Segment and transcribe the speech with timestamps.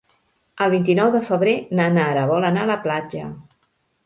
[0.65, 3.29] El vint-i-nou de febrer na Nara vol anar a la platja.